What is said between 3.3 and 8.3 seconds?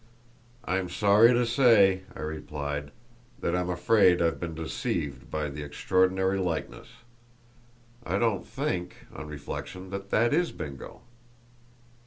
"that I'm afraid I've been deceived by the extraordinary likeness. I